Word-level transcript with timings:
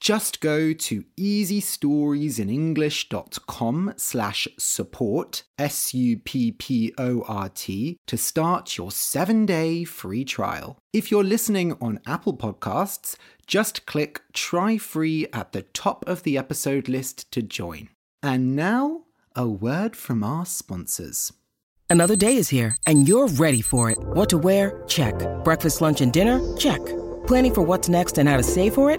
Just 0.00 0.40
go 0.40 0.72
to 0.72 1.04
easystoriesinenglish.com 1.18 3.94
slash 3.98 4.48
support, 4.58 5.42
S-U-P-P-O-R-T, 5.58 6.16
to 8.06 8.16
start 8.16 8.78
your 8.78 8.90
seven-day 8.90 9.84
free 9.84 10.24
trial. 10.24 10.78
If 10.94 11.10
you're 11.10 11.22
listening 11.22 11.76
on 11.82 12.00
Apple 12.06 12.34
Podcasts, 12.34 13.16
just 13.46 13.84
click 13.84 14.22
Try 14.32 14.78
Free 14.78 15.26
at 15.34 15.52
the 15.52 15.60
top 15.62 16.08
of 16.08 16.22
the 16.22 16.38
episode 16.38 16.88
list 16.88 17.30
to 17.32 17.42
join. 17.42 17.90
And 18.22 18.56
now, 18.56 19.02
a 19.36 19.46
word 19.46 19.96
from 19.96 20.24
our 20.24 20.46
sponsors. 20.46 21.30
Another 21.90 22.16
day 22.16 22.36
is 22.36 22.48
here, 22.48 22.74
and 22.86 23.06
you're 23.06 23.28
ready 23.28 23.60
for 23.60 23.90
it. 23.90 23.98
What 23.98 24.30
to 24.30 24.38
wear? 24.38 24.82
Check. 24.86 25.14
Breakfast, 25.44 25.82
lunch, 25.82 26.00
and 26.00 26.10
dinner? 26.10 26.40
Check. 26.56 26.80
Planning 27.26 27.52
for 27.52 27.60
what's 27.60 27.90
next 27.90 28.16
and 28.16 28.26
how 28.26 28.38
to 28.38 28.42
save 28.42 28.72
for 28.74 28.90
it? 28.90 28.98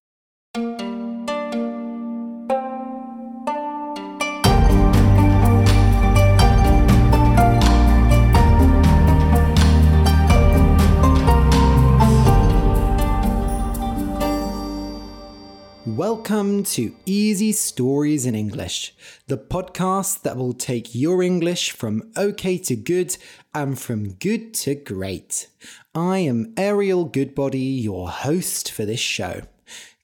Welcome 16.31 16.63
to 16.63 16.95
Easy 17.05 17.51
Stories 17.51 18.25
in 18.25 18.35
English, 18.35 18.95
the 19.27 19.37
podcast 19.37 20.21
that 20.21 20.37
will 20.37 20.53
take 20.53 20.95
your 20.95 21.21
English 21.21 21.71
from 21.71 22.09
okay 22.15 22.57
to 22.59 22.77
good 22.77 23.17
and 23.53 23.77
from 23.77 24.13
good 24.13 24.53
to 24.53 24.75
great. 24.75 25.49
I 25.93 26.19
am 26.19 26.53
Ariel 26.55 27.03
Goodbody, 27.03 27.59
your 27.59 28.09
host 28.09 28.71
for 28.71 28.85
this 28.85 29.01
show. 29.01 29.41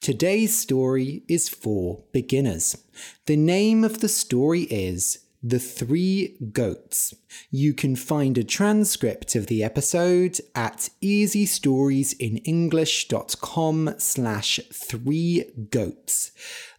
Today's 0.01 0.53
story 0.53 1.23
is 1.29 1.47
for 1.47 2.03
beginners. 2.11 2.75
The 3.25 3.37
name 3.37 3.85
of 3.85 4.01
the 4.01 4.09
story 4.09 4.63
is 4.63 5.19
the 5.41 5.59
Three 5.59 6.37
Goats. 6.51 7.13
You 7.51 7.73
can 7.73 7.95
find 7.95 8.37
a 8.37 8.43
transcript 8.43 9.33
of 9.35 9.47
the 9.47 9.63
episode 9.63 10.41
at 10.55 10.89
easystoriesinenglish.com 11.01 13.95
slash 13.97 14.59
three 14.73 15.45
goats. 15.69 16.31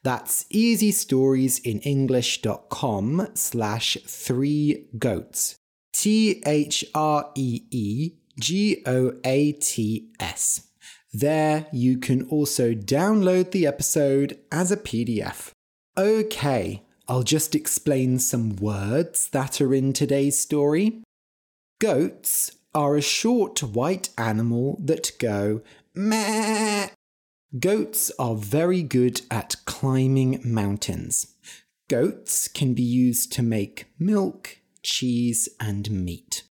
That's 0.03 0.44
easystoriesinenglish.com 0.44 3.28
slash 3.34 3.97
three 4.06 4.87
goats. 4.99 5.56
T 5.93 6.43
H 6.47 6.84
R 6.94 7.31
E 7.34 7.62
E 7.71 8.12
G 8.38 8.83
O 8.87 9.12
A 9.25 9.53
T 9.53 10.10
S. 10.21 10.69
There 11.12 11.66
you 11.72 11.99
can 11.99 12.22
also 12.28 12.72
download 12.75 13.50
the 13.50 13.66
episode 13.66 14.38
as 14.53 14.71
a 14.71 14.77
PDF. 14.77 15.50
Okay, 15.97 16.84
I'll 17.09 17.23
just 17.23 17.55
explain 17.55 18.19
some 18.19 18.57
words 18.57 19.29
that 19.31 19.63
are 19.63 19.73
in 19.73 19.95
today's 19.95 20.39
story. 20.39 21.03
Goats 21.79 22.53
are 22.75 22.97
a 22.97 23.01
short 23.01 23.63
white 23.63 24.11
animal 24.19 24.79
that 24.85 25.13
go 25.19 25.63
meh. 25.95 26.91
Goats 27.59 28.13
are 28.19 28.35
very 28.35 28.83
good 28.83 29.23
at 29.31 29.57
climbing 29.65 30.43
mountains. 30.45 31.35
Goats 31.89 32.47
can 32.47 32.75
be 32.75 32.83
used 32.83 33.33
to 33.33 33.43
make 33.43 33.87
milk, 33.99 34.59
cheese, 34.83 35.49
and 35.59 35.91
meat. 35.91 36.43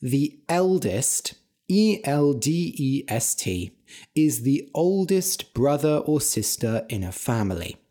The 0.00 0.38
eldest, 0.48 1.34
E 1.66 1.98
L 2.04 2.34
D 2.34 2.72
E 2.78 3.04
S 3.08 3.34
T, 3.34 3.72
is 4.14 4.42
the 4.42 4.70
oldest 4.74 5.54
brother 5.54 5.98
or 6.06 6.20
sister 6.20 6.86
in 6.88 7.02
a 7.02 7.10
family. 7.10 7.81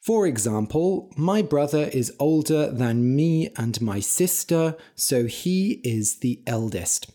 For 0.00 0.26
example, 0.26 1.12
my 1.16 1.42
brother 1.42 1.90
is 1.92 2.12
older 2.18 2.70
than 2.70 3.14
me 3.14 3.50
and 3.56 3.80
my 3.80 4.00
sister, 4.00 4.76
so 4.94 5.26
he 5.26 5.80
is 5.84 6.16
the 6.16 6.42
eldest. 6.46 7.10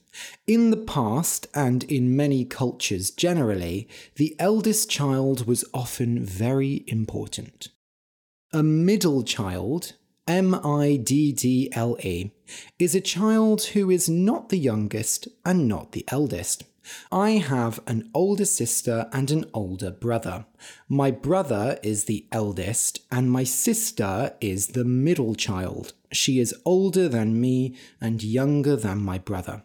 In 0.48 0.72
the 0.72 0.78
past, 0.78 1.48
and 1.54 1.84
in 1.84 2.16
many 2.16 2.46
cultures 2.46 3.12
generally, 3.12 3.90
the 4.16 4.36
eldest 4.40 4.90
child 4.90 5.46
was 5.46 5.66
often 5.74 6.24
very 6.24 6.86
important. 6.88 7.70
A 8.54 8.64
middle 8.64 9.24
child, 9.24 9.94
M 10.28 10.56
I 10.56 10.96
D 10.96 11.34
D 11.34 11.70
L 11.74 11.98
E, 12.02 12.32
is 12.80 12.96
a 12.96 13.02
child 13.02 13.64
who 13.64 13.90
is 13.90 14.08
not 14.08 14.50
the 14.50 14.58
youngest 14.58 15.28
and 15.46 15.68
not 15.68 15.92
the 15.92 16.06
eldest. 16.08 16.64
I 17.12 17.32
have 17.32 17.80
an 17.88 18.10
older 18.14 18.46
sister 18.46 19.10
and 19.12 19.32
an 19.32 19.46
older 19.54 19.92
brother. 19.92 20.46
My 20.88 21.12
brother 21.12 21.80
is 21.84 22.06
the 22.06 22.26
eldest, 22.32 23.00
and 23.12 23.32
my 23.32 23.44
sister 23.44 24.34
is 24.42 24.68
the 24.68 24.86
middle 24.86 25.36
child. 25.36 25.94
She 26.12 26.40
is 26.40 26.56
older 26.66 27.08
than 27.08 27.40
me 27.40 27.76
and 28.00 28.24
younger 28.24 28.76
than 28.76 29.00
my 29.02 29.18
brother. 29.18 29.64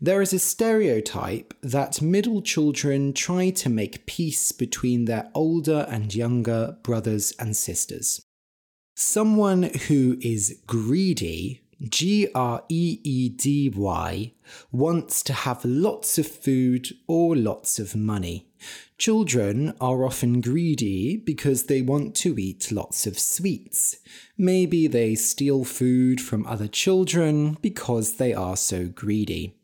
There 0.00 0.20
is 0.20 0.32
a 0.32 0.38
stereotype 0.38 1.54
that 1.62 2.02
middle 2.02 2.42
children 2.42 3.12
try 3.12 3.50
to 3.50 3.68
make 3.68 4.06
peace 4.06 4.52
between 4.52 5.06
their 5.06 5.30
older 5.34 5.86
and 5.88 6.14
younger 6.14 6.76
brothers 6.82 7.32
and 7.38 7.56
sisters. 7.56 8.22
Someone 8.94 9.62
who 9.88 10.18
is 10.20 10.60
greedy 10.66 11.62
G 11.88 12.28
R 12.34 12.62
E 12.68 13.00
E 13.02 13.28
D 13.28 13.68
Y, 13.74 14.32
wants 14.70 15.22
to 15.24 15.32
have 15.32 15.64
lots 15.64 16.18
of 16.18 16.26
food 16.26 16.88
or 17.06 17.34
lots 17.36 17.78
of 17.78 17.96
money. 17.96 18.46
Children 18.98 19.74
are 19.80 20.04
often 20.04 20.40
greedy 20.40 21.16
because 21.16 21.64
they 21.64 21.82
want 21.82 22.14
to 22.16 22.38
eat 22.38 22.70
lots 22.70 23.06
of 23.06 23.18
sweets. 23.18 23.96
Maybe 24.38 24.86
they 24.86 25.16
steal 25.16 25.64
food 25.64 26.20
from 26.20 26.46
other 26.46 26.68
children 26.68 27.58
because 27.60 28.16
they 28.16 28.32
are 28.32 28.56
so 28.56 28.86
greedy. 28.86 29.56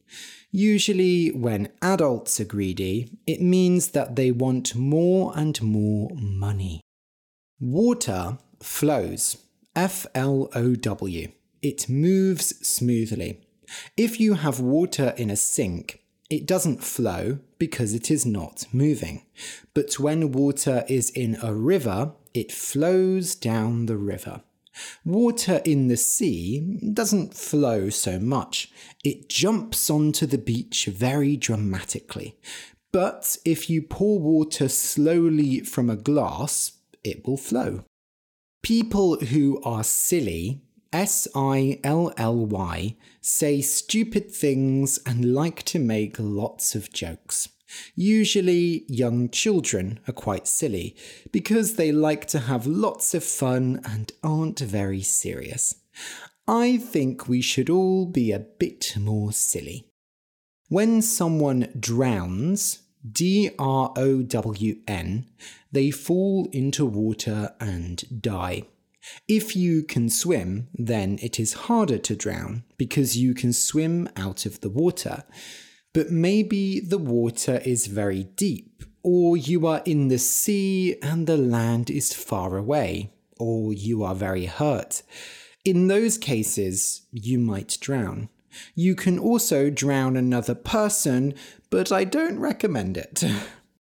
Usually, 0.51 1.28
when 1.31 1.69
adults 1.83 2.41
are 2.41 2.45
greedy, 2.45 3.11
it 3.27 3.41
means 3.41 3.89
that 3.89 4.17
they 4.17 4.33
want 4.33 4.75
more 4.75 5.33
and 5.37 5.61
more 5.62 6.11
money. 6.15 6.81
Water 7.61 8.39
flows. 8.61 9.37
F 9.77 10.07
L 10.15 10.49
O 10.55 10.75
W. 10.75 11.28
It 11.63 11.89
moves 11.89 12.55
smoothly. 12.66 13.41
If 13.97 14.21
you 14.21 14.34
have 14.34 14.60
water 14.60 15.15
in 15.16 15.31
a 15.31 15.37
sink, 15.37 16.03
it 16.31 16.47
doesn't 16.47 16.84
flow 16.84 17.39
because 17.59 17.95
it 17.95 18.10
is 18.10 18.25
not 18.25 18.66
moving. 18.72 19.22
But 19.75 19.99
when 19.99 20.33
water 20.33 20.84
is 20.89 21.10
in 21.10 21.37
a 21.43 21.55
river, 21.55 22.13
it 22.34 22.53
flows 22.53 23.34
down 23.34 23.87
the 23.87 23.97
river. 23.97 24.43
Water 25.05 25.60
in 25.65 25.89
the 25.89 25.97
sea 25.97 26.78
doesn't 26.93 27.34
flow 27.34 27.91
so 27.91 28.19
much. 28.21 28.71
It 29.03 29.28
jumps 29.28 29.91
onto 29.91 30.27
the 30.27 30.39
beach 30.39 30.87
very 30.87 31.37
dramatically. 31.37 32.37
But 32.93 33.37
if 33.45 33.69
you 33.69 33.83
pour 33.83 34.19
water 34.19 34.69
slowly 34.69 35.61
from 35.61 35.91
a 35.91 35.97
glass, 35.97 36.72
it 37.03 37.27
will 37.27 37.37
flow. 37.37 37.84
People 38.63 39.16
who 39.16 39.61
are 39.63 39.84
silly 39.84 40.63
S 40.93 41.29
I 41.35 41.81
L 41.85 42.13
L 42.17 42.47
Y 42.47 42.97
say 43.21 43.61
stupid 43.61 44.31
things 44.31 44.99
and 45.05 45.35
like 45.35 45.63
to 45.65 45.79
make 45.79 46.17
lots 46.19 46.75
of 46.75 46.93
jokes. 46.93 47.49
Usually, 47.95 48.85
young 48.89 49.29
children 49.29 50.01
are 50.09 50.15
quite 50.15 50.47
silly 50.47 50.97
because 51.31 51.75
they 51.75 51.93
like 51.93 52.27
to 52.29 52.39
have 52.39 52.67
lots 52.67 53.13
of 53.13 53.23
fun 53.23 53.81
and 53.85 54.11
aren't 54.23 54.61
very 54.61 55.03
serious. 55.03 55.75
I 56.47 56.79
think 56.79 57.29
we 57.29 57.43
should 57.43 57.69
all 57.69 58.07
be 58.07 58.33
a 58.33 58.39
bit 58.39 58.95
more 58.99 59.33
silly. 59.33 59.85
When 60.71 61.03
someone 61.03 61.69
drowns, 61.79 62.81
D 63.11 63.51
R 63.59 63.93
O 63.97 64.23
W 64.23 64.77
N, 64.89 65.27
they 65.71 65.91
fall 65.91 66.49
into 66.53 66.87
water 66.87 67.55
and 67.61 68.23
die. 68.23 68.63
If 69.27 69.55
you 69.57 69.83
can 69.83 70.09
swim, 70.09 70.69
then 70.75 71.19
it 71.22 71.39
is 71.39 71.53
harder 71.69 71.99
to 71.99 72.16
drown 72.16 72.65
because 72.77 73.16
you 73.16 73.34
can 73.34 73.53
swim 73.53 74.09
out 74.16 74.47
of 74.47 74.60
the 74.60 74.71
water. 74.71 75.25
But 75.93 76.10
maybe 76.10 76.81
the 76.81 76.99
water 76.99 77.60
is 77.65 77.87
very 77.87 78.25
deep, 78.25 78.84
or 79.03 79.37
you 79.37 79.66
are 79.66 79.83
in 79.84 80.09
the 80.09 80.19
sea 80.19 80.97
and 81.03 81.27
the 81.27 81.37
land 81.37 81.91
is 81.91 82.13
far 82.13 82.57
away, 82.57 83.13
or 83.39 83.72
you 83.72 84.03
are 84.05 84.15
very 84.15 84.47
hurt. 84.47 85.03
In 85.65 85.89
those 85.89 86.19
cases, 86.19 87.03
you 87.11 87.39
might 87.39 87.78
drown. 87.81 88.28
You 88.75 88.95
can 88.95 89.19
also 89.19 89.71
drown 89.71 90.16
another 90.16 90.54
person, 90.54 91.34
but 91.71 91.93
I 91.93 92.04
don't 92.04 92.39
recommend 92.39 92.97
it. 92.97 93.25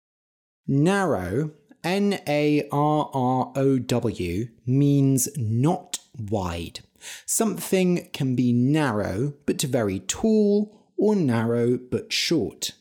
Narrow, 0.68 1.52
N 1.84 2.20
A 2.28 2.68
R 2.72 3.10
R 3.14 3.52
O 3.56 3.80
W, 3.80 4.50
means 4.66 5.30
not 5.38 6.00
wide. 6.18 6.82
Something 7.26 8.10
can 8.12 8.36
be 8.36 8.52
narrow 8.52 9.34
but 9.46 9.62
very 9.62 10.00
tall, 10.00 10.76
or 10.98 11.16
narrow 11.16 11.78
but 11.78 12.12
short. 12.12 12.72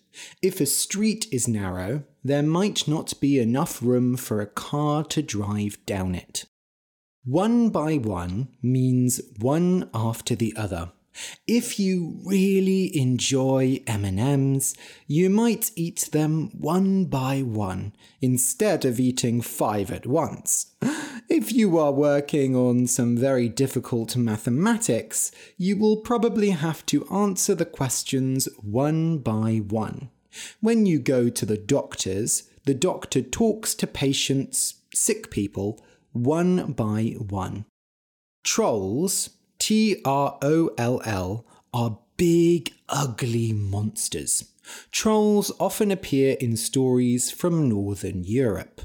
If 0.42 0.60
a 0.60 0.66
street 0.66 1.28
is 1.30 1.46
narrow, 1.46 2.02
there 2.24 2.42
might 2.42 2.88
not 2.88 3.18
be 3.20 3.38
enough 3.38 3.80
room 3.80 4.16
for 4.16 4.40
a 4.40 4.46
car 4.46 5.04
to 5.04 5.22
drive 5.22 5.78
down 5.86 6.14
it. 6.16 6.44
One 7.24 7.70
by 7.70 7.96
one 7.98 8.48
means 8.62 9.20
one 9.38 9.88
after 9.94 10.34
the 10.34 10.54
other. 10.56 10.92
If 11.46 11.78
you 11.78 12.20
really 12.24 12.96
enjoy 12.96 13.82
M&Ms, 13.86 14.74
you 15.06 15.30
might 15.30 15.70
eat 15.76 16.08
them 16.12 16.50
one 16.58 17.06
by 17.06 17.42
one 17.42 17.94
instead 18.20 18.84
of 18.84 19.00
eating 19.00 19.40
five 19.40 19.90
at 19.90 20.06
once. 20.06 20.74
If 21.28 21.52
you 21.52 21.76
are 21.78 21.92
working 21.92 22.56
on 22.56 22.86
some 22.86 23.16
very 23.16 23.48
difficult 23.48 24.16
mathematics, 24.16 25.30
you 25.56 25.76
will 25.76 25.98
probably 25.98 26.50
have 26.50 26.86
to 26.86 27.06
answer 27.08 27.54
the 27.54 27.66
questions 27.66 28.48
one 28.62 29.18
by 29.18 29.58
one. 29.58 30.10
When 30.60 30.86
you 30.86 30.98
go 30.98 31.28
to 31.28 31.46
the 31.46 31.58
doctors, 31.58 32.44
the 32.64 32.74
doctor 32.74 33.22
talks 33.22 33.74
to 33.76 33.86
patients, 33.86 34.74
sick 34.94 35.30
people, 35.30 35.84
one 36.12 36.72
by 36.72 37.14
one. 37.18 37.64
Trolls, 38.44 39.30
T 39.58 40.00
R 40.04 40.38
O 40.42 40.70
L 40.78 41.00
L, 41.04 41.44
are 41.72 41.98
big, 42.16 42.72
ugly 42.88 43.52
monsters. 43.52 44.52
Trolls 44.90 45.50
often 45.58 45.90
appear 45.90 46.36
in 46.40 46.56
stories 46.56 47.30
from 47.30 47.68
Northern 47.68 48.24
Europe. 48.24 48.82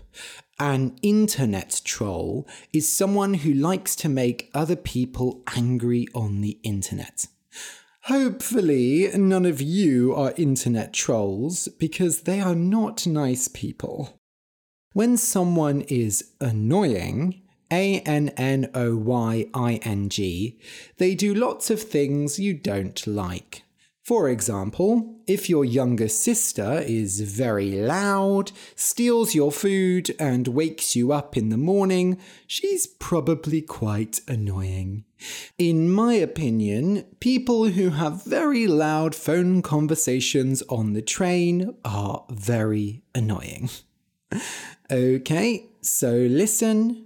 An 0.59 0.95
internet 1.01 1.81
troll 1.83 2.47
is 2.71 2.89
someone 2.89 3.33
who 3.33 3.53
likes 3.53 3.95
to 3.97 4.07
make 4.07 4.49
other 4.53 4.75
people 4.75 5.41
angry 5.55 6.07
on 6.13 6.41
the 6.41 6.57
internet. 6.63 7.27
Hopefully, 8.03 9.09
none 9.15 9.45
of 9.45 9.61
you 9.61 10.13
are 10.13 10.33
internet 10.37 10.93
trolls 10.93 11.67
because 11.67 12.21
they 12.21 12.39
are 12.39 12.55
not 12.55 13.07
nice 13.07 13.47
people. 13.47 14.19
When 14.93 15.17
someone 15.17 15.81
is 15.81 16.31
annoying, 16.39 17.42
A 17.73 18.01
N 18.01 18.29
N 18.37 18.69
O 18.75 18.95
Y 18.95 19.47
I 19.51 19.79
N 19.81 20.07
G, 20.07 20.59
they 20.97 21.15
do 21.15 21.33
lots 21.33 21.71
of 21.71 21.81
things 21.81 22.37
you 22.37 22.53
don't 22.53 23.07
like. 23.07 23.63
For 24.03 24.29
example, 24.29 25.15
if 25.25 25.49
your 25.49 25.65
younger 25.65 26.07
sister 26.07 26.83
is 26.85 27.21
very 27.21 27.71
loud, 27.71 28.51
steals 28.75 29.33
your 29.33 29.51
food, 29.51 30.15
and 30.19 30.49
wakes 30.49 30.95
you 30.95 31.11
up 31.11 31.35
in 31.35 31.49
the 31.49 31.57
morning, 31.57 32.19
she's 32.45 32.85
probably 32.85 33.61
quite 33.61 34.21
annoying. 34.27 35.05
In 35.57 35.89
my 35.89 36.13
opinion, 36.13 37.05
people 37.21 37.69
who 37.69 37.89
have 37.89 38.23
very 38.23 38.67
loud 38.67 39.15
phone 39.15 39.63
conversations 39.63 40.61
on 40.69 40.93
the 40.93 41.01
train 41.01 41.73
are 41.83 42.23
very 42.29 43.01
annoying. 43.15 43.71
okay, 44.91 45.65
so 45.81 46.11
listen 46.11 47.05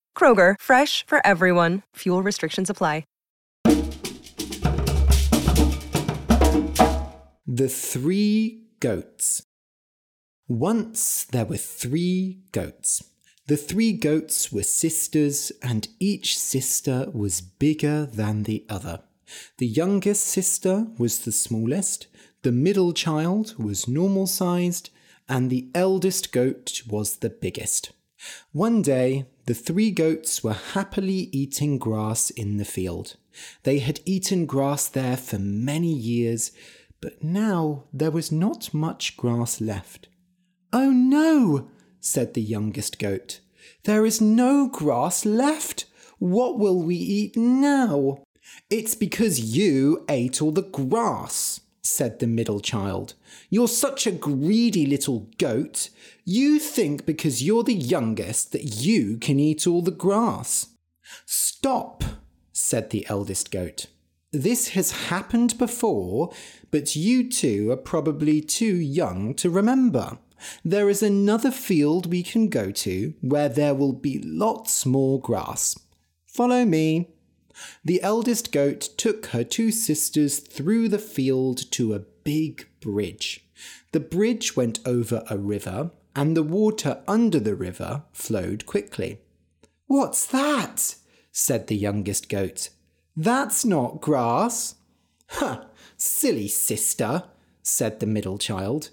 Kroger, 0.15 0.53
fresh 0.61 1.03
for 1.07 1.25
everyone. 1.25 1.81
Fuel 1.95 2.21
restrictions 2.21 2.69
apply. 2.69 3.05
The 7.53 7.67
Three 7.67 8.63
Goats. 8.79 9.43
Once 10.47 11.25
there 11.25 11.43
were 11.43 11.57
three 11.57 12.39
goats. 12.53 13.03
The 13.47 13.57
three 13.57 13.91
goats 13.91 14.53
were 14.53 14.63
sisters, 14.63 15.51
and 15.61 15.89
each 15.99 16.39
sister 16.39 17.09
was 17.13 17.41
bigger 17.41 18.05
than 18.05 18.43
the 18.43 18.65
other. 18.69 19.01
The 19.57 19.67
youngest 19.67 20.23
sister 20.23 20.87
was 20.97 21.19
the 21.19 21.33
smallest, 21.33 22.07
the 22.43 22.53
middle 22.53 22.93
child 22.93 23.55
was 23.57 23.85
normal 23.85 24.27
sized, 24.27 24.89
and 25.27 25.49
the 25.49 25.69
eldest 25.75 26.31
goat 26.31 26.83
was 26.87 27.17
the 27.17 27.29
biggest. 27.29 27.91
One 28.51 28.81
day, 28.81 29.25
the 29.45 29.53
three 29.53 29.91
goats 29.91 30.43
were 30.43 30.53
happily 30.53 31.29
eating 31.31 31.77
grass 31.77 32.29
in 32.29 32.57
the 32.57 32.65
field. 32.65 33.15
They 33.63 33.79
had 33.79 33.99
eaten 34.05 34.45
grass 34.45 34.87
there 34.87 35.17
for 35.17 35.39
many 35.39 35.93
years, 35.93 36.51
but 37.01 37.23
now 37.23 37.85
there 37.91 38.11
was 38.11 38.31
not 38.31 38.73
much 38.73 39.17
grass 39.17 39.59
left. 39.59 40.07
Oh 40.73 40.91
no, 40.91 41.69
said 41.99 42.33
the 42.33 42.41
youngest 42.41 42.99
goat. 42.99 43.39
There 43.83 44.05
is 44.05 44.21
no 44.21 44.67
grass 44.67 45.25
left. 45.25 45.85
What 46.19 46.59
will 46.59 46.81
we 46.81 46.95
eat 46.95 47.35
now? 47.35 48.23
It's 48.69 48.95
because 48.95 49.55
you 49.55 50.05
ate 50.07 50.41
all 50.41 50.51
the 50.51 50.61
grass, 50.61 51.61
said 51.81 52.19
the 52.19 52.27
middle 52.27 52.59
child. 52.59 53.13
You're 53.49 53.67
such 53.67 54.05
a 54.05 54.11
greedy 54.11 54.85
little 54.85 55.29
goat. 55.37 55.89
You 56.25 56.59
think 56.59 57.05
because 57.05 57.43
you're 57.43 57.63
the 57.63 57.73
youngest 57.73 58.51
that 58.51 58.63
you 58.63 59.17
can 59.17 59.39
eat 59.39 59.65
all 59.65 59.81
the 59.81 59.91
grass. 59.91 60.67
Stop, 61.25 62.03
said 62.53 62.89
the 62.89 63.05
eldest 63.09 63.51
goat. 63.51 63.87
This 64.31 64.69
has 64.69 65.09
happened 65.09 65.57
before, 65.57 66.31
but 66.69 66.95
you 66.95 67.29
two 67.29 67.69
are 67.71 67.77
probably 67.77 68.39
too 68.41 68.75
young 68.75 69.33
to 69.35 69.49
remember. 69.49 70.19
There 70.63 70.89
is 70.89 71.03
another 71.03 71.51
field 71.51 72.05
we 72.05 72.23
can 72.23 72.47
go 72.47 72.71
to 72.71 73.13
where 73.21 73.49
there 73.49 73.75
will 73.75 73.93
be 73.93 74.19
lots 74.19 74.85
more 74.85 75.19
grass. 75.19 75.77
Follow 76.25 76.65
me. 76.65 77.09
The 77.83 78.01
eldest 78.01 78.51
goat 78.51 78.89
took 78.97 79.27
her 79.27 79.43
two 79.43 79.71
sisters 79.71 80.39
through 80.39 80.89
the 80.89 80.99
field 80.99 81.71
to 81.71 81.93
a 81.93 81.99
big 81.99 82.67
bridge. 82.79 83.45
The 83.91 83.99
bridge 83.99 84.55
went 84.55 84.79
over 84.85 85.23
a 85.29 85.37
river, 85.37 85.91
and 86.15 86.35
the 86.35 86.43
water 86.43 87.01
under 87.07 87.39
the 87.39 87.55
river 87.55 88.03
flowed 88.11 88.65
quickly. 88.65 89.19
What's 89.87 90.25
that? 90.27 90.95
said 91.31 91.67
the 91.67 91.77
youngest 91.77 92.29
goat. 92.29 92.69
That's 93.15 93.63
not 93.65 94.01
grass. 94.01 94.75
Ha! 95.29 95.67
Silly 95.97 96.47
sister, 96.47 97.23
said 97.63 97.99
the 97.99 98.07
middle 98.07 98.37
child, 98.37 98.89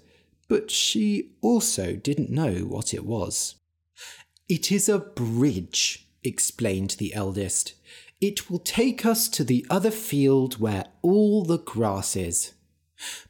but 0.47 0.71
she 0.71 1.31
also 1.41 1.95
didn't 1.95 2.29
know 2.29 2.59
what 2.59 2.93
it 2.93 3.05
was. 3.05 3.55
It 4.47 4.71
is 4.71 4.89
a 4.89 4.99
bridge, 4.99 6.07
explained 6.23 6.91
the 6.91 7.13
eldest. 7.13 7.73
It 8.21 8.49
will 8.49 8.59
take 8.59 9.05
us 9.05 9.29
to 9.29 9.43
the 9.43 9.65
other 9.69 9.91
field 9.91 10.59
where 10.59 10.85
all 11.01 11.43
the 11.43 11.59
grass 11.59 12.15
is. 12.15 12.53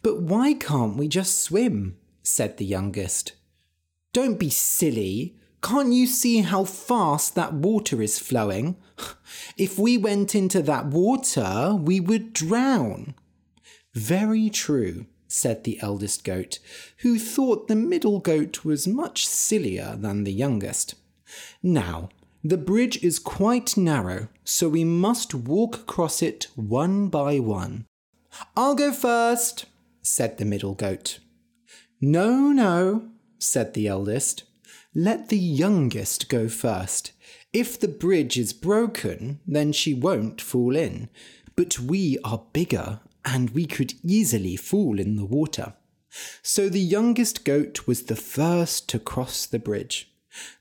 But 0.01 0.21
why 0.21 0.53
can't 0.53 0.97
we 0.97 1.07
just 1.07 1.39
swim? 1.41 1.97
said 2.23 2.57
the 2.57 2.65
youngest. 2.65 3.33
Don't 4.13 4.39
be 4.39 4.49
silly. 4.49 5.35
Can't 5.61 5.93
you 5.93 6.07
see 6.07 6.39
how 6.41 6.63
fast 6.63 7.35
that 7.35 7.53
water 7.53 8.01
is 8.01 8.19
flowing? 8.19 8.77
If 9.57 9.77
we 9.77 9.97
went 9.97 10.35
into 10.35 10.61
that 10.63 10.87
water, 10.87 11.75
we 11.75 11.99
would 11.99 12.33
drown. 12.33 13.13
Very 13.93 14.49
true, 14.49 15.05
said 15.27 15.63
the 15.63 15.79
eldest 15.81 16.23
goat, 16.23 16.59
who 16.97 17.19
thought 17.19 17.67
the 17.67 17.75
middle 17.75 18.19
goat 18.19 18.65
was 18.65 18.87
much 18.87 19.27
sillier 19.27 19.95
than 19.97 20.23
the 20.23 20.33
youngest. 20.33 20.95
Now, 21.61 22.09
the 22.43 22.57
bridge 22.57 23.03
is 23.03 23.19
quite 23.19 23.75
narrow, 23.75 24.29
so 24.43 24.69
we 24.69 24.83
must 24.83 25.33
walk 25.33 25.75
across 25.75 26.21
it 26.21 26.47
one 26.55 27.09
by 27.09 27.39
one. 27.39 27.85
I'll 28.55 28.75
go 28.75 28.91
first, 28.91 29.65
said 30.01 30.37
the 30.37 30.45
middle 30.45 30.73
goat. 30.73 31.19
No, 31.99 32.51
no, 32.51 33.09
said 33.39 33.73
the 33.73 33.87
eldest. 33.87 34.43
Let 34.95 35.29
the 35.29 35.37
youngest 35.37 36.29
go 36.29 36.47
first. 36.47 37.11
If 37.51 37.79
the 37.79 37.87
bridge 37.87 38.37
is 38.37 38.53
broken, 38.53 39.39
then 39.45 39.71
she 39.71 39.93
won't 39.93 40.41
fall 40.41 40.75
in. 40.75 41.09
But 41.55 41.79
we 41.79 42.17
are 42.23 42.43
bigger, 42.53 43.01
and 43.25 43.49
we 43.49 43.65
could 43.65 43.93
easily 44.03 44.55
fall 44.55 44.99
in 44.99 45.15
the 45.15 45.25
water. 45.25 45.73
So 46.41 46.69
the 46.69 46.79
youngest 46.79 47.43
goat 47.43 47.85
was 47.85 48.03
the 48.03 48.15
first 48.15 48.87
to 48.89 48.99
cross 48.99 49.45
the 49.45 49.59
bridge. 49.59 50.11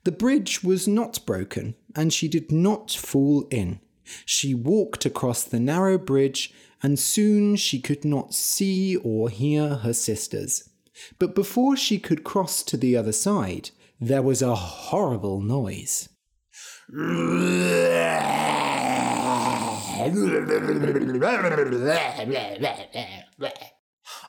The 0.05 0.13
bridge 0.13 0.63
was 0.65 0.89
not 0.89 1.25
broken, 1.27 1.75
and 1.95 2.13
she 2.13 2.29
did 2.29 2.51
not 2.51 2.91
fall 2.91 3.47
in. 3.51 3.81
She 4.25 4.55
walked 4.55 5.05
across 5.05 5.45
the 5.45 5.61
narrow 5.61 5.99
bridge, 5.99 6.53
and 6.83 6.99
soon 6.99 7.57
she 7.57 7.81
could 7.81 8.05
not 8.05 8.35
see 8.35 8.97
or 8.97 9.29
hear 9.29 9.77
her 9.77 9.93
sisters. 9.93 10.71
But 11.19 11.35
before 11.35 11.77
she 11.77 11.99
could 11.99 12.25
cross 12.25 12.63
to 12.65 12.77
the 12.77 12.97
other 12.97 13.13
side, 13.13 13.71
there 14.01 14.23
was 14.23 14.43
a 14.43 14.55
horrible 14.55 15.41
noise. 15.41 16.09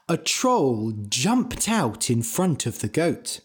A 0.10 0.18
troll 0.18 0.94
jumped 1.08 1.70
out 1.70 2.10
in 2.10 2.22
front 2.24 2.66
of 2.66 2.80
the 2.80 2.88
goat. 2.88 3.42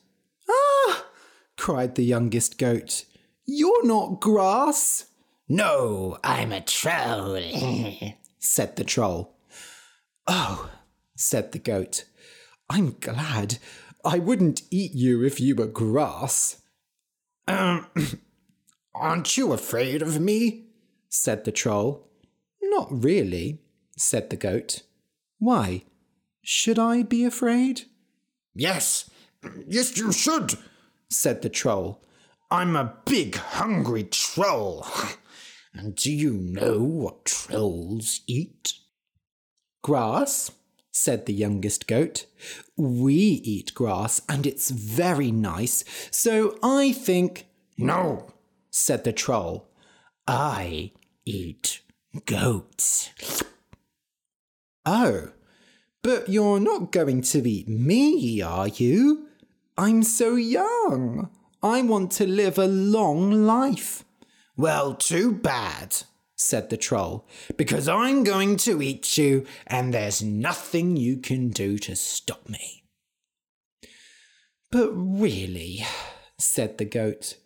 Cried 1.56 1.94
the 1.94 2.04
youngest 2.04 2.58
goat. 2.58 3.04
You're 3.46 3.86
not 3.86 4.20
grass. 4.20 5.06
No, 5.48 6.18
I'm 6.24 6.52
a 6.52 6.60
troll, 6.60 7.38
said 8.38 8.76
the 8.76 8.84
troll. 8.84 9.36
Oh, 10.26 10.70
said 11.16 11.52
the 11.52 11.58
goat. 11.58 12.04
I'm 12.70 12.96
glad. 12.98 13.58
I 14.04 14.18
wouldn't 14.18 14.62
eat 14.70 14.94
you 14.94 15.22
if 15.22 15.40
you 15.40 15.54
were 15.54 15.66
grass. 15.66 16.62
Um, 17.46 17.86
aren't 18.94 19.36
you 19.36 19.52
afraid 19.52 20.02
of 20.02 20.20
me? 20.20 20.64
said 21.08 21.44
the 21.44 21.52
troll. 21.52 22.08
Not 22.62 22.88
really, 22.90 23.60
said 23.96 24.30
the 24.30 24.36
goat. 24.36 24.82
Why? 25.38 25.84
Should 26.42 26.78
I 26.78 27.02
be 27.02 27.24
afraid? 27.24 27.82
Yes, 28.54 29.10
yes, 29.68 29.96
you 29.96 30.10
should, 30.12 30.54
said 31.10 31.42
the 31.42 31.48
troll. 31.48 32.02
I'm 32.50 32.76
a 32.76 32.94
big, 33.04 33.36
hungry 33.36 34.04
troll. 34.04 34.86
And 35.76 35.96
do 35.96 36.12
you 36.12 36.32
know 36.32 36.78
what 36.84 37.24
trolls 37.24 38.20
eat? 38.28 38.74
Grass, 39.82 40.52
said 40.92 41.26
the 41.26 41.32
youngest 41.32 41.88
goat. 41.88 42.26
We 42.76 43.14
eat 43.14 43.74
grass, 43.74 44.22
and 44.28 44.46
it's 44.46 44.70
very 44.70 45.32
nice, 45.32 45.84
so 46.12 46.56
I 46.62 46.92
think. 46.92 47.46
No, 47.76 48.32
said 48.70 49.02
the 49.02 49.12
troll. 49.12 49.68
I 50.28 50.92
eat 51.24 51.80
goats. 52.24 53.10
Oh, 54.86 55.32
but 56.02 56.28
you're 56.28 56.60
not 56.60 56.92
going 56.92 57.22
to 57.22 57.50
eat 57.50 57.68
me, 57.68 58.40
are 58.40 58.68
you? 58.68 59.26
I'm 59.76 60.02
so 60.04 60.36
young. 60.36 61.30
I 61.62 61.82
want 61.82 62.12
to 62.12 62.26
live 62.26 62.58
a 62.58 62.66
long 62.66 63.44
life. 63.44 64.04
Well, 64.56 64.94
too 64.94 65.32
bad, 65.32 65.96
said 66.36 66.70
the 66.70 66.76
troll, 66.76 67.26
because 67.56 67.88
I'm 67.88 68.22
going 68.22 68.56
to 68.58 68.80
eat 68.80 69.18
you, 69.18 69.46
and 69.66 69.92
there's 69.92 70.22
nothing 70.22 70.96
you 70.96 71.16
can 71.16 71.48
do 71.48 71.78
to 71.78 71.96
stop 71.96 72.48
me. 72.48 72.84
But 74.70 74.92
really, 74.92 75.84
said 76.38 76.78
the 76.78 76.84
goat, 76.84 77.36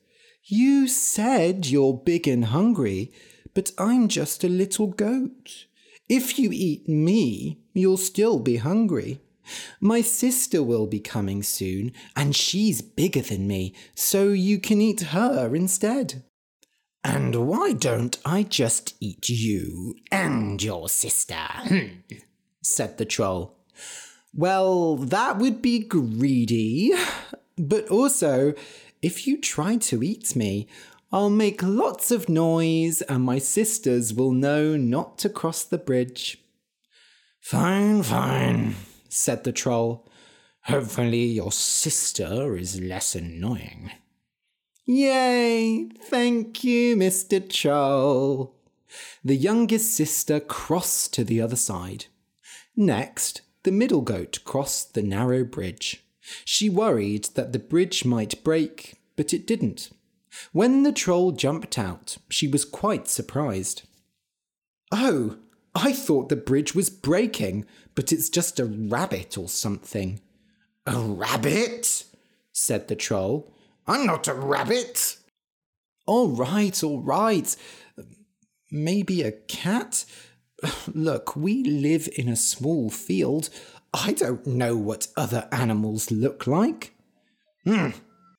you 0.45 0.87
said 0.89 1.67
you're 1.67 1.95
big 1.95 2.29
and 2.29 2.47
hungry, 2.47 3.13
but 3.55 3.73
I'm 3.79 4.09
just 4.09 4.45
a 4.45 4.49
little 4.49 4.89
goat. 4.89 5.67
If 6.09 6.39
you 6.39 6.51
eat 6.53 6.89
me, 6.89 7.61
you'll 7.73 7.99
still 7.99 8.39
be 8.39 8.57
hungry. 8.57 9.21
My 9.81 10.01
sister 10.01 10.63
will 10.63 10.87
be 10.87 11.01
coming 11.01 11.43
soon, 11.43 11.93
and 12.17 12.35
she's 12.35 12.83
bigger 12.83 13.23
than 13.23 13.47
me, 13.47 13.75
so 13.95 14.29
you 14.29 14.59
can 14.59 14.81
eat 14.81 15.01
her 15.01 15.55
instead. 15.55 16.23
And 17.05 17.47
why 17.47 17.73
don't 17.73 18.19
I 18.25 18.43
just 18.43 18.95
eat 19.01 19.29
you 19.29 19.95
and 20.11 20.63
your 20.63 20.89
sister? 20.89 21.35
Hmm, 21.35 22.01
said 22.63 22.99
the 22.99 23.05
troll. 23.05 23.57
Well, 24.35 24.97
that 24.97 25.39
would 25.39 25.63
be 25.63 25.79
greedy. 25.79 26.93
But 27.57 27.89
also, 27.89 28.55
if 29.03 29.27
you 29.27 29.41
try 29.41 29.77
to 29.77 30.03
eat 30.03 30.37
me, 30.37 30.69
I'll 31.11 31.31
make 31.31 31.63
lots 31.63 32.11
of 32.11 32.29
noise 32.29 33.01
and 33.03 33.25
my 33.25 33.39
sisters 33.39 34.13
will 34.13 34.33
know 34.33 34.77
not 34.77 35.19
to 35.19 35.29
cross 35.29 35.65
the 35.65 35.79
bridge. 35.79 36.39
Fine, 37.41 38.03
fine, 38.03 38.75
said 39.09 39.45
the 39.45 39.53
troll. 39.53 40.09
Hopefully, 40.63 41.25
your 41.25 41.53
sister 41.53 42.57
is 42.57 42.81
less 42.81 43.15
annoying. 43.15 43.91
Yay! 44.87 45.89
Thank 46.03 46.65
you, 46.65 46.97
Mr. 46.97 47.47
Troll. 47.47 48.55
The 49.23 49.37
youngest 49.37 49.95
sister 49.95 50.41
crossed 50.41 51.13
to 51.15 51.25
the 51.25 51.41
other 51.41 51.57
side. 51.57 52.07
Next, 52.75 53.43
the 53.65 53.73
middle 53.73 54.01
goat 54.01 54.39
crossed 54.45 54.95
the 54.95 55.03
narrow 55.03 55.45
bridge. 55.45 56.05
She 56.45 56.69
worried 56.69 57.25
that 57.35 57.53
the 57.53 57.59
bridge 57.59 58.05
might 58.05 58.43
break, 58.45 58.95
but 59.17 59.35
it 59.35 59.47
didn't. 59.47 59.91
When 60.53 60.83
the 60.83 60.93
troll 60.93 61.33
jumped 61.33 61.79
out, 61.79 62.19
she 62.29 62.47
was 62.47 62.65
quite 62.65 63.09
surprised. 63.09 63.83
Oh, 64.93 65.37
I 65.75 65.93
thought 65.93 66.29
the 66.29 66.37
bridge 66.37 66.75
was 66.75 66.91
breaking, 66.91 67.67
but 67.95 68.13
it's 68.13 68.29
just 68.29 68.59
a 68.59 68.65
rabbit 68.65 69.37
or 69.39 69.49
something. 69.49 70.21
A 70.87 70.99
rabbit? 70.99 72.05
said 72.53 72.89
the 72.89 72.97
troll. 72.97 73.55
I'm 73.87 74.07
not 74.07 74.29
a 74.29 74.35
rabbit. 74.35 75.17
All 76.07 76.29
right, 76.29 76.83
all 76.83 77.01
right. 77.01 77.55
Maybe 78.71 79.23
a 79.23 79.33
cat? 79.33 80.05
Look, 80.95 81.37
we 81.37 81.63
live 81.63 82.09
in 82.17 82.29
a 82.29 82.37
small 82.37 82.91
field. 82.91 83.49
I 83.95 84.13
don't 84.13 84.47
know 84.47 84.77
what 84.77 85.09
other 85.17 85.49
animals 85.53 86.11
look 86.11 86.47
like. 86.47 86.95
Hmm, 87.65 87.91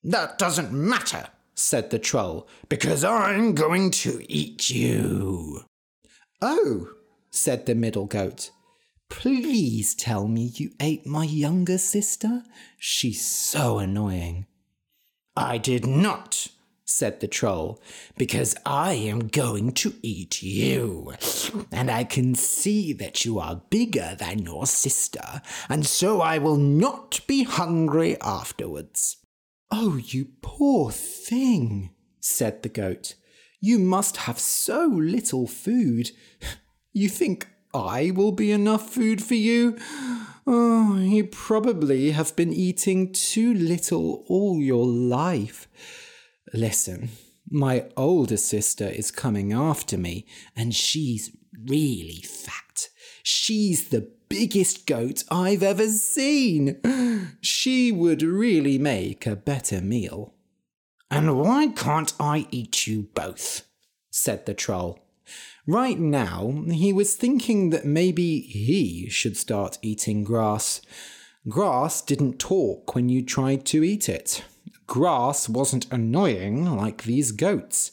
that 0.03 0.37
doesn't 0.37 0.71
matter, 0.71 1.27
said 1.55 1.89
the 1.89 1.99
troll, 1.99 2.47
because 2.67 3.03
I'm 3.03 3.53
going 3.53 3.91
to 3.91 4.23
eat 4.27 4.69
you. 4.69 5.63
Oh, 6.41 6.89
said 7.29 7.65
the 7.65 7.75
middle 7.75 8.05
goat. 8.05 8.51
Please 9.09 9.95
tell 9.95 10.27
me 10.27 10.51
you 10.55 10.71
ate 10.79 11.05
my 11.05 11.23
younger 11.23 11.77
sister. 11.77 12.43
She's 12.77 13.25
so 13.25 13.79
annoying. 13.79 14.45
I 15.35 15.57
did 15.57 15.87
not, 15.87 16.47
said 16.85 17.19
the 17.19 17.27
troll, 17.27 17.81
because 18.17 18.55
I 18.65 18.93
am 18.93 19.27
going 19.27 19.71
to 19.73 19.95
eat 20.01 20.43
you. 20.43 21.13
And 21.71 21.89
I 21.89 22.03
can 22.03 22.35
see 22.35 22.93
that 22.93 23.25
you 23.25 23.39
are 23.39 23.63
bigger 23.69 24.15
than 24.19 24.39
your 24.39 24.67
sister, 24.67 25.41
and 25.69 25.85
so 25.85 26.21
I 26.21 26.37
will 26.37 26.57
not 26.57 27.21
be 27.25 27.43
hungry 27.43 28.19
afterwards. 28.21 29.17
Oh, 29.71 29.97
you 29.97 30.27
poor 30.41 30.91
thing, 30.91 31.91
said 32.19 32.63
the 32.63 32.69
goat. 32.69 33.15
You 33.61 33.79
must 33.79 34.17
have 34.17 34.39
so 34.39 34.87
little 34.87 35.47
food. 35.47 36.11
You 36.91 37.07
think 37.07 37.47
I 37.73 38.11
will 38.11 38.31
be 38.31 38.51
enough 38.51 38.89
food 38.89 39.23
for 39.23 39.35
you? 39.35 39.77
Oh, 40.47 40.97
you 40.97 41.25
probably 41.25 42.11
have 42.11 42.35
been 42.35 42.51
eating 42.51 43.13
too 43.13 43.53
little 43.53 44.23
all 44.27 44.57
your 44.57 44.87
life. 44.87 45.67
Listen, 46.53 47.09
my 47.47 47.85
older 47.95 48.37
sister 48.37 48.87
is 48.87 49.11
coming 49.11 49.53
after 49.53 49.97
me, 49.97 50.25
and 50.55 50.73
she's 50.73 51.35
really 51.67 52.23
fat. 52.23 52.89
She's 53.21 53.89
the 53.89 54.11
biggest 54.29 54.87
goat 54.87 55.23
I've 55.29 55.63
ever 55.63 55.87
seen. 55.87 56.79
She 57.41 57.91
would 57.91 58.23
really 58.23 58.77
make 58.77 59.27
a 59.27 59.35
better 59.35 59.81
meal. 59.81 60.33
And 61.11 61.37
why 61.37 61.67
can't 61.67 62.13
I 62.19 62.47
eat 62.49 62.87
you 62.87 63.09
both? 63.13 63.65
said 64.09 64.45
the 64.45 64.53
troll. 64.53 64.99
Right 65.69 65.99
now, 65.99 66.63
he 66.71 66.91
was 66.91 67.13
thinking 67.13 67.69
that 67.69 67.85
maybe 67.85 68.39
he 68.39 69.07
should 69.07 69.37
start 69.37 69.77
eating 69.83 70.23
grass. 70.23 70.81
Grass 71.47 72.01
didn't 72.01 72.39
talk 72.39 72.95
when 72.95 73.07
you 73.07 73.23
tried 73.23 73.67
to 73.67 73.83
eat 73.83 74.09
it. 74.09 74.43
Grass 74.87 75.47
wasn't 75.47 75.85
annoying 75.91 76.75
like 76.75 77.03
these 77.03 77.31
goats. 77.31 77.91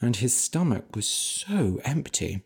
And 0.00 0.16
his 0.16 0.34
stomach 0.34 0.96
was 0.96 1.06
so 1.06 1.80
empty. 1.84 2.42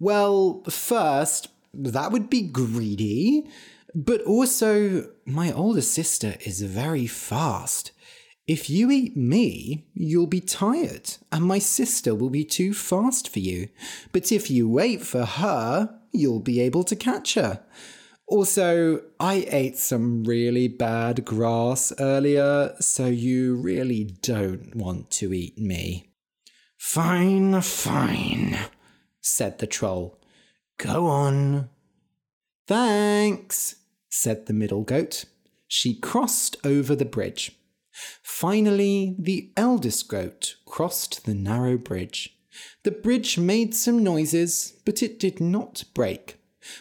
Well, 0.00 0.64
first, 0.68 1.46
that 1.72 2.10
would 2.10 2.28
be 2.28 2.42
greedy. 2.42 3.46
But 3.94 4.20
also, 4.22 5.10
my 5.24 5.52
older 5.52 5.82
sister 5.82 6.34
is 6.44 6.60
very 6.62 7.06
fast. 7.06 7.92
If 8.50 8.68
you 8.68 8.90
eat 8.90 9.16
me, 9.16 9.86
you'll 9.94 10.26
be 10.26 10.40
tired, 10.40 11.08
and 11.30 11.44
my 11.44 11.60
sister 11.60 12.16
will 12.16 12.30
be 12.30 12.44
too 12.44 12.74
fast 12.74 13.28
for 13.28 13.38
you. 13.38 13.68
But 14.10 14.32
if 14.32 14.50
you 14.50 14.68
wait 14.68 15.02
for 15.02 15.24
her, 15.24 15.96
you'll 16.10 16.40
be 16.40 16.60
able 16.60 16.82
to 16.82 16.96
catch 16.96 17.34
her. 17.34 17.62
Also, 18.26 19.02
I 19.20 19.46
ate 19.52 19.78
some 19.78 20.24
really 20.24 20.66
bad 20.66 21.24
grass 21.24 21.92
earlier, 22.00 22.74
so 22.80 23.06
you 23.06 23.54
really 23.54 24.16
don't 24.20 24.74
want 24.74 25.12
to 25.12 25.32
eat 25.32 25.56
me. 25.56 26.10
Fine, 26.76 27.60
fine, 27.60 28.58
said 29.20 29.60
the 29.60 29.68
troll. 29.68 30.18
Go 30.76 31.06
on. 31.06 31.68
Thanks, 32.66 33.76
said 34.08 34.46
the 34.46 34.54
middle 34.54 34.82
goat. 34.82 35.26
She 35.68 35.94
crossed 35.94 36.56
over 36.64 36.96
the 36.96 37.04
bridge. 37.04 37.56
Finally, 38.22 39.16
the 39.18 39.50
eldest 39.56 40.08
goat 40.08 40.56
crossed 40.64 41.24
the 41.24 41.34
narrow 41.34 41.76
bridge. 41.76 42.36
The 42.82 42.90
bridge 42.90 43.38
made 43.38 43.74
some 43.74 44.02
noises, 44.02 44.74
but 44.84 45.02
it 45.02 45.18
did 45.18 45.40
not 45.40 45.84
break. 45.94 46.36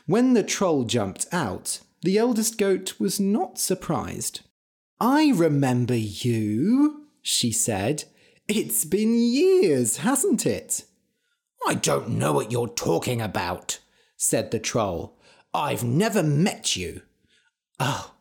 When 0.05 0.33
the 0.33 0.43
troll 0.43 0.83
jumped 0.83 1.25
out, 1.31 1.79
the 2.01 2.17
eldest 2.17 2.57
goat 2.57 2.99
was 2.99 3.19
not 3.19 3.59
surprised. 3.59 4.41
I 4.99 5.31
remember 5.35 5.95
you, 5.95 7.07
she 7.21 7.51
said. 7.51 8.05
It's 8.47 8.83
been 8.85 9.15
years, 9.15 9.97
hasn't 9.97 10.45
it? 10.45 10.83
I 11.67 11.75
don't 11.75 12.09
know 12.09 12.33
what 12.33 12.51
you're 12.51 12.67
talking 12.67 13.21
about, 13.21 13.79
said 14.17 14.51
the 14.51 14.59
troll. 14.59 15.19
I've 15.53 15.83
never 15.83 16.23
met 16.23 16.75
you. 16.75 17.01
Oh, 17.79 18.13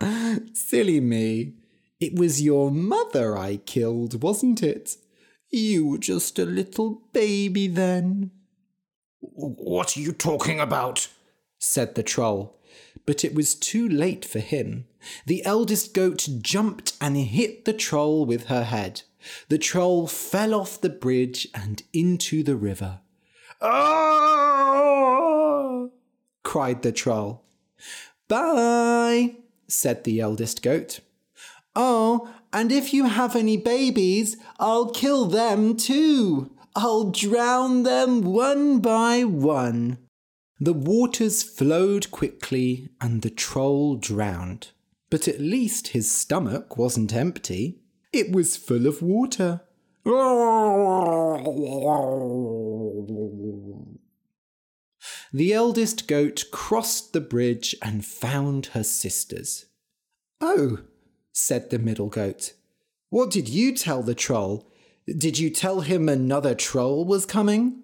silly 0.54 1.00
me. 1.00 1.54
It 1.98 2.18
was 2.18 2.42
your 2.42 2.70
mother 2.70 3.36
I 3.36 3.56
killed, 3.58 4.22
wasn't 4.22 4.62
it? 4.62 4.96
You 5.50 5.86
were 5.86 5.98
just 5.98 6.38
a 6.38 6.44
little 6.44 7.02
baby 7.12 7.68
then. 7.68 8.32
What 9.20 9.96
are 9.96 10.00
you 10.00 10.12
talking 10.12 10.60
about? 10.60 11.08
said 11.58 11.94
the 11.94 12.02
troll. 12.02 12.60
But 13.06 13.24
it 13.24 13.34
was 13.34 13.54
too 13.54 13.88
late 13.88 14.24
for 14.24 14.40
him. 14.40 14.86
The 15.26 15.44
eldest 15.46 15.94
goat 15.94 16.28
jumped 16.40 16.92
and 17.00 17.16
hit 17.16 17.64
the 17.64 17.72
troll 17.72 18.26
with 18.26 18.46
her 18.46 18.64
head. 18.64 19.02
The 19.48 19.58
troll 19.58 20.06
fell 20.06 20.54
off 20.54 20.80
the 20.80 20.90
bridge 20.90 21.48
and 21.54 21.82
into 21.92 22.42
the 22.42 22.56
river. 22.56 23.00
Oh! 23.60 24.66
cried 26.42 26.82
the 26.82 26.92
troll. 26.92 27.44
Bye, 28.28 29.36
said 29.68 30.04
the 30.04 30.20
eldest 30.20 30.62
goat. 30.62 31.00
Oh, 31.76 32.32
and 32.54 32.72
if 32.72 32.94
you 32.94 33.04
have 33.04 33.36
any 33.36 33.58
babies, 33.58 34.38
I'll 34.58 34.90
kill 34.90 35.26
them 35.26 35.76
too. 35.76 36.50
I'll 36.74 37.10
drown 37.10 37.82
them 37.82 38.22
one 38.22 38.80
by 38.80 39.24
one. 39.24 39.98
The 40.58 40.72
waters 40.72 41.42
flowed 41.42 42.10
quickly 42.10 42.88
and 42.98 43.20
the 43.20 43.30
troll 43.30 43.96
drowned. 43.96 44.68
But 45.10 45.28
at 45.28 45.38
least 45.38 45.88
his 45.88 46.10
stomach 46.10 46.78
wasn't 46.78 47.14
empty. 47.14 47.82
It 48.12 48.32
was 48.32 48.56
full 48.56 48.86
of 48.86 49.02
water. 49.02 49.60
The 55.32 55.52
eldest 55.52 56.08
goat 56.08 56.44
crossed 56.50 57.12
the 57.12 57.20
bridge 57.20 57.74
and 57.82 58.04
found 58.04 58.66
her 58.66 58.82
sisters. 58.82 59.66
Oh, 60.40 60.78
said 61.36 61.68
the 61.68 61.78
middle 61.78 62.08
goat. 62.08 62.54
What 63.10 63.30
did 63.30 63.46
you 63.46 63.74
tell 63.74 64.02
the 64.02 64.14
troll? 64.14 64.66
Did 65.06 65.38
you 65.38 65.50
tell 65.50 65.82
him 65.82 66.08
another 66.08 66.54
troll 66.54 67.04
was 67.04 67.26
coming? 67.26 67.82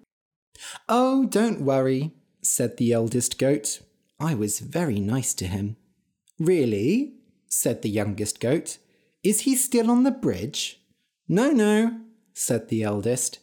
Oh, 0.89 1.25
don't 1.25 1.61
worry, 1.61 2.11
said 2.41 2.77
the 2.77 2.91
eldest 2.91 3.37
goat. 3.37 3.79
I 4.19 4.33
was 4.33 4.59
very 4.59 4.99
nice 4.99 5.35
to 5.35 5.45
him. 5.45 5.77
Really? 6.39 7.13
said 7.47 7.83
the 7.83 7.89
youngest 7.89 8.39
goat. 8.39 8.79
Is 9.23 9.41
he 9.41 9.55
still 9.55 9.91
on 9.91 10.03
the 10.03 10.11
bridge? 10.11 10.81
No, 11.27 11.51
no, 11.51 12.01
said 12.33 12.69
the 12.69 12.81
eldest. 12.81 13.37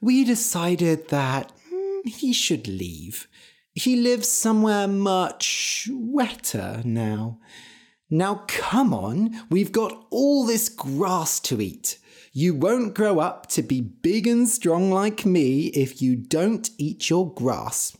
We 0.00 0.24
decided 0.24 1.08
that 1.08 1.50
mm, 1.74 2.06
he 2.06 2.32
should 2.32 2.68
leave. 2.68 3.26
He 3.74 3.96
lives 3.96 4.28
somewhere 4.28 4.86
much 4.86 5.88
wetter 5.90 6.82
now. 6.84 7.40
Now 8.12 8.44
come 8.48 8.92
on, 8.92 9.40
we've 9.50 9.70
got 9.70 10.06
all 10.10 10.44
this 10.44 10.68
grass 10.68 11.38
to 11.40 11.60
eat. 11.60 11.98
You 12.32 12.54
won't 12.54 12.94
grow 12.94 13.20
up 13.20 13.46
to 13.50 13.62
be 13.62 13.80
big 13.80 14.26
and 14.26 14.48
strong 14.48 14.90
like 14.90 15.24
me 15.24 15.66
if 15.68 16.02
you 16.02 16.16
don't 16.16 16.68
eat 16.76 17.08
your 17.08 17.32
grass. 17.32 17.96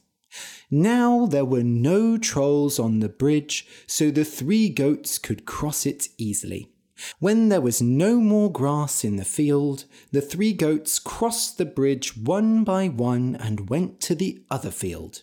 Now 0.69 1.27
there 1.27 1.45
were 1.45 1.63
no 1.63 2.19
trolls 2.19 2.81
on 2.81 2.99
the 2.99 3.09
bridge, 3.09 3.67
so 3.87 4.11
the 4.11 4.25
three 4.25 4.69
goats 4.69 5.17
could 5.17 5.47
cross 5.47 5.87
it 5.87 6.09
easily. 6.19 6.73
When 7.19 7.49
there 7.49 7.61
was 7.61 7.83
no 7.83 8.21
more 8.21 8.51
grass 8.51 9.05
in 9.05 9.17
the 9.17 9.25
field, 9.25 9.85
the 10.13 10.21
three 10.21 10.53
goats 10.53 10.99
crossed 10.99 11.59
the 11.59 11.65
bridge 11.65 12.17
one 12.17 12.65
by 12.65 12.89
one 12.89 13.37
and 13.37 13.69
went 13.69 14.01
to 14.03 14.15
the 14.15 14.43
other 14.51 14.71
field. 14.71 15.23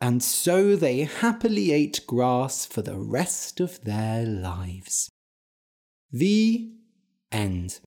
And 0.00 0.22
so 0.22 0.76
they 0.76 1.00
happily 1.00 1.72
ate 1.72 2.06
grass 2.06 2.66
for 2.66 2.82
the 2.82 2.98
rest 2.98 3.60
of 3.60 3.82
their 3.84 4.24
lives. 4.24 5.10
The 6.10 6.70
end. 7.30 7.80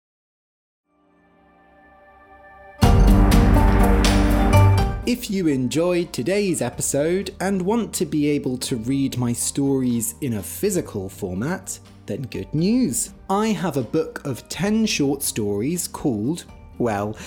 If 5.08 5.32
you 5.32 5.48
enjoyed 5.48 6.14
today's 6.14 6.62
episode 6.62 7.34
and 7.40 7.60
want 7.60 7.92
to 7.96 8.06
be 8.06 8.30
able 8.30 8.56
to 8.60 8.76
read 8.76 9.18
my 9.18 9.34
stories 9.34 10.14
in 10.22 10.36
a 10.36 10.44
physical 10.44 11.10
format, 11.10 11.80
then 12.06 12.22
good 12.22 12.54
news. 12.54 13.10
I 13.28 13.48
have 13.48 13.78
a 13.78 13.82
book 13.82 14.24
of 14.26 14.48
10 14.48 14.86
short 14.86 15.24
stories 15.24 15.88
called, 15.88 16.46
well, 16.78 17.18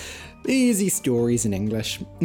Easy 0.47 0.87
Stories 0.87 1.45
in 1.45 1.53
English. 1.53 1.99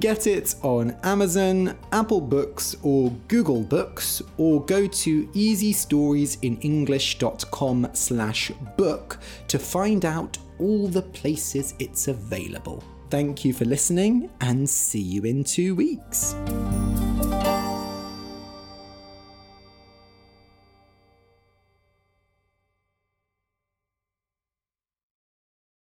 Get 0.00 0.26
it 0.26 0.56
on 0.62 0.96
Amazon, 1.04 1.78
Apple 1.92 2.20
Books, 2.20 2.74
or 2.82 3.12
Google 3.28 3.62
Books, 3.62 4.20
or 4.36 4.64
go 4.64 4.88
to 4.88 5.28
easystoriesinenglish.com 5.28 7.90
slash 7.92 8.50
book 8.76 9.18
to 9.46 9.60
find 9.60 10.04
out 10.04 10.38
all 10.58 10.88
the 10.88 11.02
places 11.02 11.74
it's 11.78 12.08
available. 12.08 12.82
Thank 13.10 13.44
you 13.44 13.52
for 13.52 13.64
listening 13.64 14.30
and 14.40 14.70
see 14.70 15.00
you 15.00 15.24
in 15.24 15.42
two 15.42 15.74
weeks. 15.74 16.36